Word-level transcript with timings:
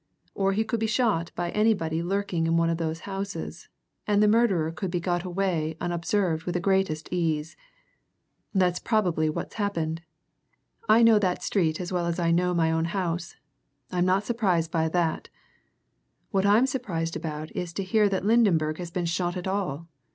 Or 0.33 0.53
he 0.53 0.63
could 0.63 0.79
be 0.79 0.87
shot 0.87 1.31
by 1.35 1.51
anybody 1.51 2.01
lurking 2.01 2.47
in 2.47 2.57
one 2.57 2.71
of 2.71 2.79
those 2.79 3.01
houses, 3.01 3.69
and 4.07 4.17
the 4.23 4.27
murderer 4.27 4.71
could 4.71 4.89
be 4.89 4.99
got 4.99 5.23
away 5.25 5.77
unobserved 5.79 6.45
with 6.45 6.53
the 6.55 6.59
greatest 6.59 7.07
ease. 7.11 7.55
That's 8.51 8.79
probably 8.79 9.29
what's 9.29 9.53
happened 9.61 10.01
I 10.89 11.03
know 11.03 11.19
that 11.19 11.43
street 11.43 11.79
as 11.79 11.93
well 11.93 12.07
as 12.07 12.17
I 12.17 12.31
know 12.31 12.55
my 12.55 12.71
own 12.71 12.85
house 12.85 13.35
I'm 13.91 14.05
not 14.07 14.23
surprised 14.23 14.71
by 14.71 14.89
that! 14.89 15.29
What 16.31 16.47
I'm 16.47 16.65
surprised 16.65 17.15
about 17.15 17.55
is 17.55 17.71
to 17.73 17.83
hear 17.83 18.09
that 18.09 18.25
Lydenberg 18.25 18.79
has 18.79 18.89
been 18.89 19.05
shot 19.05 19.37
at 19.37 19.45
all. 19.47 19.87